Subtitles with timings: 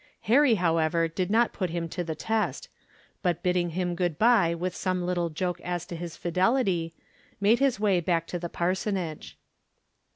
[0.21, 2.69] Harry, however, did not put him to the test;
[3.21, 6.91] but bidding him good bye with some little joke as to his fidelity,
[7.39, 9.37] made his way back to the parsonage.